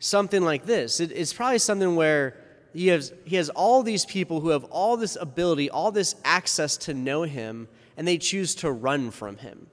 something 0.00 0.42
like 0.42 0.66
this. 0.66 0.98
It, 0.98 1.12
it's 1.12 1.32
probably 1.32 1.58
something 1.58 1.94
where 1.94 2.36
he 2.72 2.88
has, 2.88 3.12
he 3.24 3.36
has 3.36 3.48
all 3.50 3.84
these 3.84 4.04
people 4.04 4.40
who 4.40 4.48
have 4.48 4.64
all 4.64 4.96
this 4.96 5.16
ability, 5.16 5.70
all 5.70 5.92
this 5.92 6.16
access 6.24 6.76
to 6.78 6.94
know 6.94 7.22
him, 7.22 7.68
and 7.96 8.06
they 8.06 8.18
choose 8.18 8.54
to 8.56 8.70
run 8.70 9.12
from 9.12 9.38
him. 9.38 9.68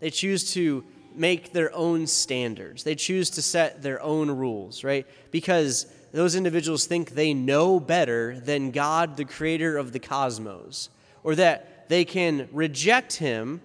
They 0.00 0.10
choose 0.10 0.52
to 0.54 0.84
make 1.14 1.52
their 1.52 1.72
own 1.74 2.06
standards. 2.06 2.82
They 2.82 2.96
choose 2.96 3.30
to 3.30 3.42
set 3.42 3.82
their 3.82 4.02
own 4.02 4.30
rules, 4.30 4.82
right? 4.82 5.06
Because 5.30 5.86
those 6.12 6.34
individuals 6.34 6.86
think 6.86 7.10
they 7.10 7.34
know 7.34 7.78
better 7.78 8.40
than 8.40 8.70
God, 8.72 9.16
the 9.16 9.24
creator 9.24 9.76
of 9.76 9.92
the 9.92 10.00
cosmos, 10.00 10.88
or 11.22 11.36
that 11.36 11.88
they 11.88 12.04
can 12.04 12.48
reject 12.52 13.16
him 13.16 13.60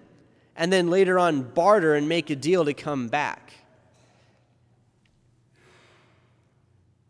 and 0.60 0.70
then 0.70 0.90
later 0.90 1.18
on 1.18 1.40
barter 1.40 1.94
and 1.94 2.06
make 2.06 2.28
a 2.28 2.36
deal 2.36 2.66
to 2.66 2.74
come 2.74 3.08
back. 3.08 3.54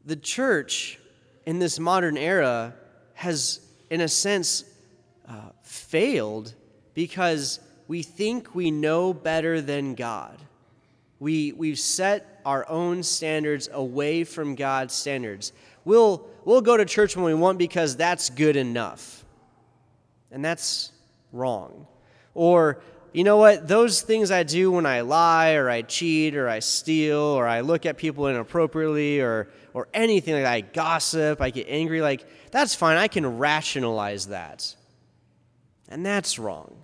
The 0.07 0.15
church 0.15 1.01
in 1.45 1.59
this 1.59 1.81
modern 1.81 2.17
era 2.17 2.75
has, 3.15 3.59
in 3.91 4.03
a 4.03 4.07
sense, 4.07 4.63
uh, 5.29 5.51
failed 5.65 6.55
because 6.95 7.59
we 7.89 8.05
think 8.05 8.55
we 8.55 8.71
know 8.71 9.13
better 9.13 9.61
than 9.61 9.97
God. 9.97 10.39
We, 11.19 11.51
we've 11.51 11.79
set 11.79 12.41
our 12.47 12.69
own 12.69 13.03
standards 13.03 13.69
away 13.73 14.23
from 14.23 14.55
God's 14.55 14.95
standards. 14.95 15.53
We'll, 15.85 16.25
we'll 16.45 16.61
go 16.61 16.77
to 16.77 16.85
church 16.85 17.17
when 17.17 17.25
we 17.25 17.35
want 17.35 17.59
because 17.59 17.97
that's 17.97 18.31
good 18.31 18.55
enough. 18.55 19.25
And 20.31 20.45
that's 20.45 20.93
wrong. 21.33 21.89
Or 22.33 22.81
you 23.13 23.25
know 23.25 23.37
what? 23.37 23.67
Those 23.67 24.03
things 24.03 24.31
I 24.31 24.43
do 24.43 24.71
when 24.71 24.87
I 24.87 25.01
lie 25.01 25.55
or 25.55 25.69
I 25.69 25.83
cheat 25.83 26.37
or 26.37 26.49
I 26.49 26.61
steal 26.61 27.19
or 27.19 27.47
I 27.47 27.61
look 27.61 27.87
at 27.87 27.97
people 27.97 28.29
inappropriately 28.29 29.21
or, 29.21 29.49
or 29.75 29.89
anything 29.93 30.35
like 30.35 30.45
that, 30.45 30.53
I 30.53 30.61
gossip, 30.61 31.41
I 31.41 31.51
get 31.51 31.67
angry, 31.69 32.01
like, 32.01 32.27
that's 32.51 32.75
fine. 32.75 32.97
I 32.97 33.09
can 33.09 33.39
rationalize 33.39 34.27
that. 34.27 34.75
And 35.89 36.07
that's 36.07 36.39
wrong. 36.39 36.77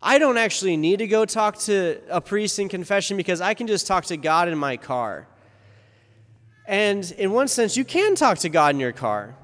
I 0.00 0.18
don't 0.18 0.36
actually 0.36 0.76
need 0.76 1.00
to 1.00 1.08
go 1.08 1.24
talk 1.24 1.58
to 1.60 2.00
a 2.08 2.20
priest 2.20 2.58
in 2.58 2.68
confession 2.68 3.16
because 3.16 3.40
I 3.40 3.54
can 3.54 3.66
just 3.66 3.86
talk 3.86 4.04
to 4.06 4.16
God 4.16 4.48
in 4.48 4.56
my 4.56 4.76
car. 4.76 5.26
And 6.68 7.10
in 7.18 7.32
one 7.32 7.48
sense, 7.48 7.76
you 7.76 7.84
can 7.84 8.14
talk 8.14 8.38
to 8.38 8.48
God 8.48 8.74
in 8.74 8.80
your 8.80 8.92
car. 8.92 9.34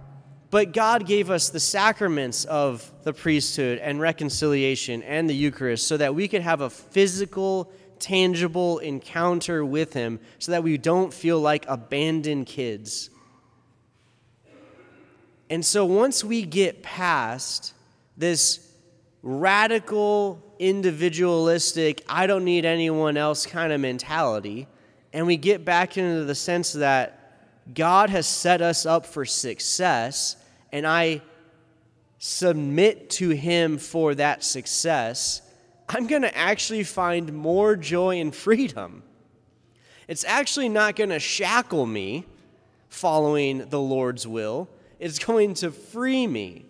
But 0.52 0.72
God 0.72 1.06
gave 1.06 1.30
us 1.30 1.48
the 1.48 1.58
sacraments 1.58 2.44
of 2.44 2.92
the 3.04 3.14
priesthood 3.14 3.78
and 3.78 3.98
reconciliation 3.98 5.02
and 5.02 5.26
the 5.28 5.34
Eucharist 5.34 5.88
so 5.88 5.96
that 5.96 6.14
we 6.14 6.28
could 6.28 6.42
have 6.42 6.60
a 6.60 6.68
physical, 6.68 7.72
tangible 7.98 8.78
encounter 8.80 9.64
with 9.64 9.94
Him 9.94 10.20
so 10.38 10.52
that 10.52 10.62
we 10.62 10.76
don't 10.76 11.12
feel 11.12 11.40
like 11.40 11.64
abandoned 11.68 12.44
kids. 12.44 13.08
And 15.48 15.64
so 15.64 15.86
once 15.86 16.22
we 16.22 16.42
get 16.42 16.82
past 16.82 17.72
this 18.18 18.74
radical, 19.22 20.38
individualistic, 20.58 22.02
I 22.06 22.26
don't 22.26 22.44
need 22.44 22.66
anyone 22.66 23.16
else 23.16 23.46
kind 23.46 23.72
of 23.72 23.80
mentality, 23.80 24.68
and 25.14 25.26
we 25.26 25.38
get 25.38 25.64
back 25.64 25.96
into 25.96 26.24
the 26.24 26.34
sense 26.34 26.74
that 26.74 27.38
God 27.72 28.10
has 28.10 28.26
set 28.26 28.60
us 28.60 28.84
up 28.84 29.06
for 29.06 29.24
success 29.24 30.36
and 30.72 30.86
I 30.86 31.22
submit 32.18 33.10
to 33.10 33.30
Him 33.30 33.78
for 33.78 34.14
that 34.14 34.42
success, 34.42 35.42
I'm 35.88 36.06
going 36.06 36.22
to 36.22 36.36
actually 36.36 36.84
find 36.84 37.32
more 37.32 37.76
joy 37.76 38.20
and 38.20 38.34
freedom. 38.34 39.02
It's 40.08 40.24
actually 40.24 40.68
not 40.68 40.96
going 40.96 41.10
to 41.10 41.18
shackle 41.18 41.86
me 41.86 42.26
following 42.88 43.68
the 43.70 43.80
Lord's 43.80 44.26
will, 44.26 44.68
it's 44.98 45.18
going 45.18 45.54
to 45.54 45.70
free 45.70 46.26
me. 46.26 46.66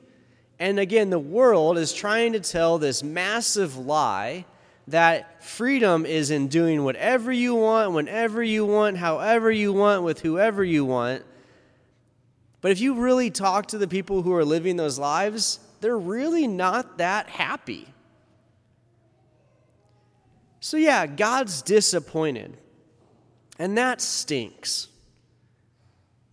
And 0.59 0.79
again, 0.79 1.11
the 1.11 1.19
world 1.19 1.77
is 1.77 1.93
trying 1.93 2.35
to 2.35 2.41
tell 2.41 2.79
this 2.79 3.03
massive 3.03 3.77
lie 3.77 4.45
that 4.89 5.43
freedom 5.43 6.07
is 6.07 6.31
in 6.31 6.49
doing 6.49 6.85
whatever 6.85 7.33
you 7.33 7.55
want, 7.55 7.93
whenever 7.93 8.43
you 8.43 8.65
want, 8.65 8.97
however 8.97 9.51
you 9.51 9.73
want, 9.73 10.05
with 10.05 10.21
whoever 10.21 10.63
you 10.63 10.85
want. 10.85 11.25
But 12.63 12.71
if 12.71 12.81
you 12.81 12.95
really 12.95 13.31
talk 13.31 13.67
to 13.67 13.79
the 13.79 13.89
people 13.89 14.23
who 14.23 14.33
are 14.33 14.45
living 14.45 14.77
those 14.77 14.99
lives, 14.99 15.59
they're 15.81 15.99
really 15.99 16.47
not 16.47 16.99
that 16.99 17.29
happy. 17.29 17.89
So, 20.61 20.77
yeah, 20.77 21.07
God's 21.07 21.61
disappointed, 21.61 22.57
and 23.59 23.77
that 23.77 24.01
stinks. 24.01 24.87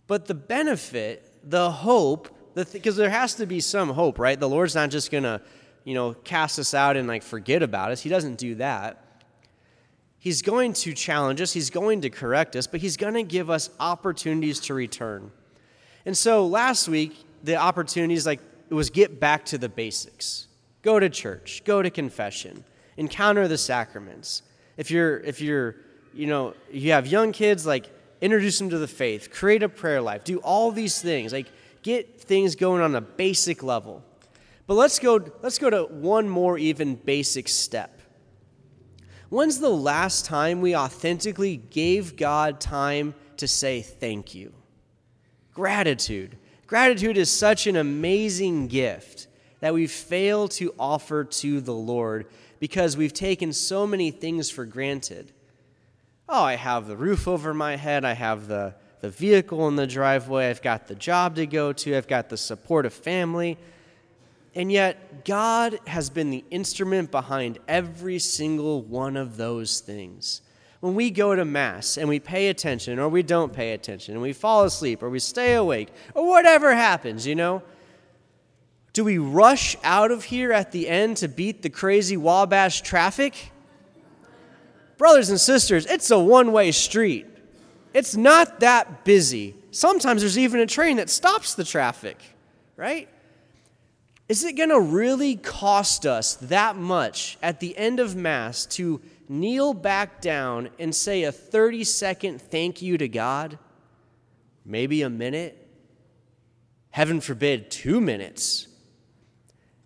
But 0.06 0.26
the 0.26 0.34
benefit, 0.34 1.32
the 1.42 1.68
hope, 1.68 2.28
because 2.54 2.72
the 2.74 2.80
th- 2.80 2.94
there 2.94 3.10
has 3.10 3.34
to 3.34 3.46
be 3.46 3.58
some 3.58 3.90
hope, 3.90 4.20
right? 4.20 4.38
The 4.38 4.48
Lord's 4.48 4.76
not 4.76 4.90
just 4.90 5.10
going 5.10 5.24
to, 5.24 5.42
you 5.82 5.94
know, 5.94 6.14
cast 6.14 6.60
us 6.60 6.74
out 6.74 6.96
and 6.96 7.08
like 7.08 7.24
forget 7.24 7.60
about 7.60 7.90
us. 7.90 8.00
He 8.00 8.08
doesn't 8.08 8.36
do 8.36 8.54
that. 8.56 9.04
He's 10.18 10.42
going 10.42 10.74
to 10.74 10.92
challenge 10.92 11.40
us, 11.40 11.52
He's 11.52 11.70
going 11.70 12.02
to 12.02 12.10
correct 12.10 12.54
us, 12.54 12.68
but 12.68 12.80
He's 12.80 12.96
going 12.96 13.14
to 13.14 13.24
give 13.24 13.50
us 13.50 13.70
opportunities 13.80 14.60
to 14.60 14.74
return. 14.74 15.32
And 16.04 16.16
so 16.16 16.46
last 16.46 16.88
week, 16.88 17.24
the 17.42 17.56
opportunities 17.56 18.26
like 18.26 18.40
it 18.68 18.74
was 18.74 18.90
get 18.90 19.20
back 19.20 19.44
to 19.46 19.58
the 19.58 19.68
basics. 19.68 20.46
Go 20.82 20.98
to 20.98 21.10
church, 21.10 21.62
go 21.64 21.82
to 21.82 21.90
confession, 21.90 22.64
encounter 22.96 23.48
the 23.48 23.58
sacraments. 23.58 24.42
If 24.76 24.90
you're 24.90 25.18
if 25.20 25.40
you're, 25.40 25.76
you 26.14 26.26
know, 26.26 26.54
you 26.70 26.92
have 26.92 27.06
young 27.06 27.32
kids 27.32 27.66
like 27.66 27.90
introduce 28.20 28.58
them 28.58 28.70
to 28.70 28.78
the 28.78 28.88
faith, 28.88 29.30
create 29.30 29.62
a 29.62 29.68
prayer 29.68 30.00
life, 30.00 30.24
do 30.24 30.38
all 30.38 30.72
these 30.72 31.00
things. 31.00 31.32
Like 31.32 31.50
get 31.82 32.20
things 32.20 32.54
going 32.54 32.82
on 32.82 32.94
a 32.94 33.00
basic 33.00 33.62
level. 33.62 34.04
But 34.66 34.74
let's 34.74 34.98
go 34.98 35.20
let's 35.42 35.58
go 35.58 35.68
to 35.70 35.82
one 35.84 36.28
more 36.28 36.56
even 36.56 36.94
basic 36.94 37.48
step. 37.48 38.00
When's 39.28 39.58
the 39.58 39.68
last 39.68 40.24
time 40.24 40.60
we 40.60 40.76
authentically 40.76 41.56
gave 41.56 42.16
God 42.16 42.60
time 42.60 43.14
to 43.36 43.46
say 43.46 43.80
thank 43.80 44.34
you? 44.34 44.52
Gratitude. 45.54 46.36
Gratitude 46.66 47.16
is 47.16 47.30
such 47.30 47.66
an 47.66 47.76
amazing 47.76 48.68
gift 48.68 49.26
that 49.60 49.74
we 49.74 49.86
fail 49.86 50.48
to 50.48 50.74
offer 50.78 51.24
to 51.24 51.60
the 51.60 51.74
Lord 51.74 52.26
because 52.58 52.96
we've 52.96 53.12
taken 53.12 53.52
so 53.52 53.86
many 53.86 54.10
things 54.10 54.50
for 54.50 54.64
granted. 54.64 55.32
Oh, 56.28 56.44
I 56.44 56.54
have 56.54 56.86
the 56.86 56.96
roof 56.96 57.26
over 57.26 57.52
my 57.52 57.76
head, 57.76 58.04
I 58.04 58.12
have 58.12 58.46
the, 58.46 58.74
the 59.00 59.10
vehicle 59.10 59.66
in 59.66 59.76
the 59.76 59.86
driveway, 59.86 60.48
I've 60.48 60.62
got 60.62 60.86
the 60.86 60.94
job 60.94 61.36
to 61.36 61.46
go 61.46 61.72
to, 61.72 61.96
I've 61.96 62.06
got 62.06 62.28
the 62.28 62.36
support 62.36 62.86
of 62.86 62.92
family. 62.92 63.58
And 64.54 64.70
yet, 64.70 65.24
God 65.24 65.78
has 65.86 66.10
been 66.10 66.30
the 66.30 66.44
instrument 66.50 67.10
behind 67.10 67.58
every 67.66 68.18
single 68.18 68.82
one 68.82 69.16
of 69.16 69.36
those 69.36 69.80
things. 69.80 70.42
When 70.80 70.94
we 70.94 71.10
go 71.10 71.36
to 71.36 71.44
Mass 71.44 71.98
and 71.98 72.08
we 72.08 72.18
pay 72.18 72.48
attention, 72.48 72.98
or 72.98 73.08
we 73.08 73.22
don't 73.22 73.52
pay 73.52 73.72
attention, 73.72 74.14
and 74.14 74.22
we 74.22 74.32
fall 74.32 74.64
asleep, 74.64 75.02
or 75.02 75.10
we 75.10 75.18
stay 75.18 75.54
awake, 75.54 75.88
or 76.14 76.26
whatever 76.26 76.74
happens, 76.74 77.26
you 77.26 77.34
know, 77.34 77.62
do 78.92 79.04
we 79.04 79.18
rush 79.18 79.76
out 79.84 80.10
of 80.10 80.24
here 80.24 80.52
at 80.52 80.72
the 80.72 80.88
end 80.88 81.18
to 81.18 81.28
beat 81.28 81.62
the 81.62 81.70
crazy 81.70 82.16
Wabash 82.16 82.80
traffic? 82.80 83.52
Brothers 84.96 85.30
and 85.30 85.40
sisters, 85.40 85.86
it's 85.86 86.10
a 86.10 86.18
one 86.18 86.52
way 86.52 86.72
street. 86.72 87.26
It's 87.94 88.16
not 88.16 88.60
that 88.60 89.04
busy. 89.04 89.54
Sometimes 89.70 90.22
there's 90.22 90.38
even 90.38 90.60
a 90.60 90.66
train 90.66 90.96
that 90.96 91.10
stops 91.10 91.54
the 91.54 91.64
traffic, 91.64 92.18
right? 92.76 93.08
Is 94.28 94.44
it 94.44 94.52
going 94.52 94.68
to 94.68 94.80
really 94.80 95.36
cost 95.36 96.06
us 96.06 96.34
that 96.36 96.76
much 96.76 97.36
at 97.42 97.60
the 97.60 97.76
end 97.76 97.98
of 97.98 98.14
Mass 98.14 98.64
to 98.66 99.00
kneel 99.30 99.72
back 99.72 100.20
down 100.20 100.68
and 100.78 100.94
say 100.94 101.22
a 101.22 101.32
30 101.32 101.84
second 101.84 102.42
thank 102.42 102.82
you 102.82 102.98
to 102.98 103.08
God? 103.08 103.58
Maybe 104.64 105.02
a 105.02 105.08
minute? 105.08 105.56
Heaven 106.90 107.20
forbid, 107.20 107.70
two 107.70 108.00
minutes. 108.00 108.66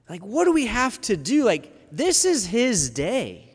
Like, 0.08 0.22
what 0.22 0.44
do 0.44 0.52
we 0.52 0.66
have 0.66 1.00
to 1.02 1.16
do? 1.16 1.44
Like, 1.44 1.72
this 1.92 2.24
is 2.24 2.46
His 2.46 2.90
day. 2.90 3.54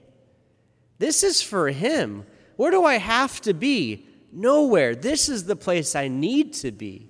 This 1.00 1.24
is 1.24 1.42
for 1.42 1.70
Him. 1.70 2.26
Where 2.56 2.72
do 2.72 2.86
I 2.86 2.98
have 2.98 3.42
to 3.42 3.54
be? 3.54 4.06
Nowhere. 4.32 4.96
This 4.96 5.28
is 5.28 5.46
the 5.46 5.56
place 5.56 5.96
I 5.96 6.08
need 6.08 6.54
to 6.56 6.72
be. 6.72 7.10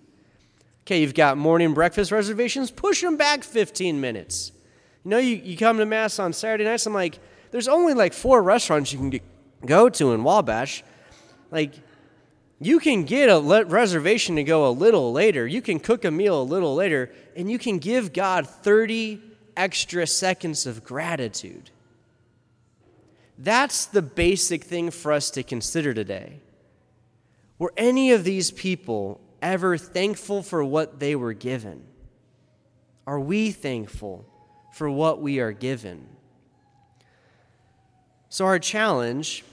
Okay, 0.84 1.02
you've 1.02 1.14
got 1.14 1.38
morning 1.38 1.74
breakfast 1.74 2.12
reservations, 2.12 2.72
push 2.72 3.02
them 3.02 3.18
back 3.18 3.44
15 3.44 4.00
minutes. 4.00 4.52
You 5.04 5.12
know, 5.12 5.18
you, 5.18 5.36
you 5.36 5.58
come 5.58 5.78
to 5.78 5.86
Mass 5.86 6.18
on 6.18 6.34
Saturday 6.34 6.64
nights, 6.64 6.86
I'm 6.86 6.94
like, 6.94 7.20
there's 7.51 7.68
only 7.68 7.94
like 7.94 8.13
four 8.13 8.41
restaurants 8.41 8.94
you 8.94 9.00
can 9.00 9.20
go 9.65 9.89
to 9.89 10.13
in 10.13 10.24
Wabash. 10.24 10.84
Like, 11.51 11.74
you 12.60 12.79
can 12.79 13.03
get 13.03 13.27
a 13.27 13.65
reservation 13.65 14.36
to 14.36 14.44
go 14.44 14.68
a 14.68 14.72
little 14.72 15.12
later. 15.12 15.48
You 15.48 15.62
can 15.62 15.79
cook 15.79 16.03
a 16.03 16.12
meal 16.12 16.41
a 16.41 16.44
little 16.44 16.75
later, 16.75 17.12
and 17.36 17.50
you 17.50 17.58
can 17.58 17.79
give 17.79 18.12
God 18.12 18.48
30 18.48 19.22
extra 19.56 20.06
seconds 20.06 20.65
of 20.65 20.84
gratitude. 20.84 21.71
That's 23.38 23.86
the 23.86 24.02
basic 24.02 24.65
thing 24.65 24.91
for 24.91 25.13
us 25.13 25.32
to 25.32 25.43
consider 25.43 25.93
today. 25.93 26.41
Were 27.58 27.74
any 27.78 28.12
of 28.12 28.26
these 28.26 28.52
people 28.52 29.21
ever 29.41 29.78
thankful 29.78 30.43
for 30.43 30.63
what 30.63 31.00
they 31.00 31.15
were 31.15 31.34
given? 31.34 31.86
Are 33.08 33.19
we 33.19 33.52
thankful 33.52 34.26
for 34.74 34.89
what 34.89 35.21
we 35.21 35.39
are 35.39 35.54
given? 35.54 36.08
So, 38.30 38.46
our 38.46 38.60
challenge 38.60 39.44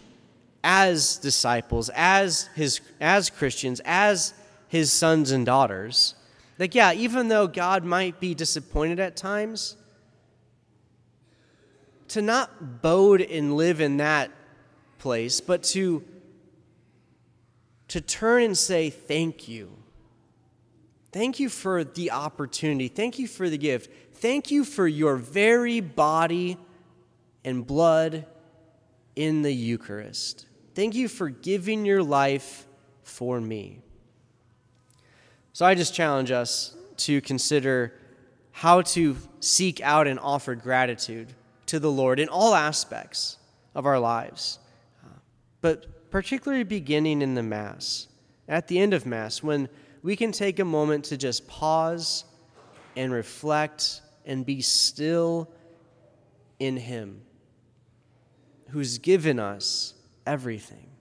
as 0.63 1.17
disciples, 1.17 1.91
as, 1.95 2.49
his, 2.55 2.81
as 3.01 3.31
Christians, 3.31 3.81
as 3.85 4.35
his 4.69 4.93
sons 4.93 5.31
and 5.31 5.47
daughters, 5.47 6.15
that 6.59 6.75
yeah, 6.75 6.93
even 6.93 7.29
though 7.29 7.47
God 7.47 7.85
might 7.85 8.21
be 8.21 8.35
disappointed 8.35 9.01
at 9.01 9.17
times, 9.17 9.77
to 12.09 12.23
not 12.23 12.83
bode 12.83 13.21
and 13.21 13.57
live 13.57 13.81
in 13.81 13.97
that 13.97 14.31
place, 14.99 15.41
but 15.41 15.63
to 15.63 16.05
to 17.89 18.01
turn 18.01 18.43
and 18.43 18.59
say, 18.59 18.91
Thank 18.91 19.49
you. 19.49 19.73
Thank 21.13 21.41
you 21.41 21.49
for 21.49 21.85
the 21.85 22.11
opportunity. 22.11 22.89
Thank 22.89 23.19
you 23.19 23.27
for 23.27 23.49
the 23.49 23.57
gift. 23.57 23.91
Thank 24.17 24.51
you 24.51 24.65
for 24.65 24.87
your 24.87 25.17
very 25.17 25.81
body 25.81 26.59
and 27.45 27.67
blood 27.67 28.27
in 29.17 29.41
the 29.43 29.53
Eucharist. 29.53 30.47
Thank 30.75 30.95
you 30.95 31.09
for 31.09 31.31
giving 31.31 31.87
your 31.87 32.03
life 32.03 32.67
for 33.03 33.41
me. 33.41 33.81
So 35.55 35.65
I 35.65 35.75
just 35.75 35.95
challenge 35.95 36.31
us 36.31 36.77
to 36.99 37.23
consider 37.23 37.95
how 38.53 38.83
to 38.83 39.17
seek 39.41 39.81
out 39.81 40.07
and 40.07 40.21
offer 40.21 40.55
gratitude 40.55 41.33
to 41.67 41.81
the 41.81 41.91
Lord 41.91 42.21
in 42.21 42.29
all 42.29 42.55
aspects 42.55 43.39
of 43.75 43.87
our 43.87 43.99
lives. 43.99 44.59
Uh, 45.05 45.09
but 45.63 46.11
particularly 46.11 46.63
beginning 46.63 47.23
in 47.23 47.35
the 47.35 47.43
Mass, 47.43 48.09
at 48.49 48.69
the 48.69 48.79
end 48.79 48.93
of 48.93 49.07
Mass, 49.07 49.43
when 49.43 49.69
we 50.03 50.15
can 50.15 50.31
take 50.31 50.59
a 50.59 50.65
moment 50.65 51.07
to 51.07 51.17
just 51.17 51.49
pause 51.49 52.25
and 52.97 53.13
reflect 53.13 54.03
and 54.27 54.45
be 54.45 54.61
still 54.61 55.51
in 56.59 56.77
Him 56.77 57.23
who's 58.71 58.99
given 58.99 59.39
us 59.39 59.95
everything. 60.27 60.96